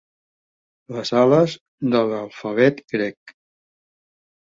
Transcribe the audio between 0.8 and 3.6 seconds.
Les ales de l'alfabet grec.